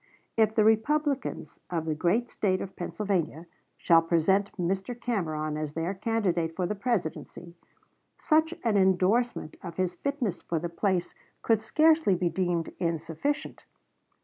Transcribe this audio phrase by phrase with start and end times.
[0.35, 3.45] If the Republicans of the great State of Pennsylvania
[3.77, 4.99] shall present Mr.
[4.99, 7.53] Cameron as their candidate for the Presidency,
[8.17, 13.63] such an indorsement of his fitness for the place could scarcely be deemed insufficient.